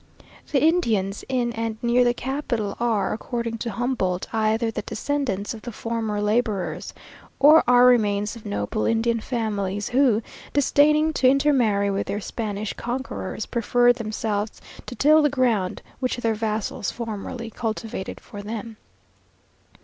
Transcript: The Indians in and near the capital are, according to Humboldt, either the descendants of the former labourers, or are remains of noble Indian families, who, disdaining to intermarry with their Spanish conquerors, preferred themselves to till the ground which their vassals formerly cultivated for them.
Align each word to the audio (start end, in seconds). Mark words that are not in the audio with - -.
The 0.51 0.59
Indians 0.63 1.23
in 1.29 1.53
and 1.53 1.77
near 1.83 2.03
the 2.03 2.15
capital 2.15 2.75
are, 2.79 3.13
according 3.13 3.59
to 3.59 3.69
Humboldt, 3.69 4.25
either 4.33 4.71
the 4.71 4.81
descendants 4.81 5.53
of 5.53 5.61
the 5.61 5.71
former 5.71 6.19
labourers, 6.19 6.95
or 7.39 7.63
are 7.67 7.85
remains 7.85 8.35
of 8.35 8.43
noble 8.43 8.85
Indian 8.87 9.19
families, 9.19 9.89
who, 9.89 10.23
disdaining 10.53 11.13
to 11.13 11.29
intermarry 11.29 11.91
with 11.91 12.07
their 12.07 12.19
Spanish 12.19 12.73
conquerors, 12.73 13.45
preferred 13.45 13.97
themselves 13.97 14.59
to 14.87 14.95
till 14.95 15.21
the 15.21 15.29
ground 15.29 15.83
which 15.99 16.17
their 16.17 16.33
vassals 16.33 16.89
formerly 16.89 17.51
cultivated 17.51 18.19
for 18.19 18.41
them. 18.41 18.77